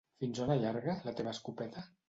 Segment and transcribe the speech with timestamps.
[0.23, 1.89] Fins on allarga, la teva escopeta?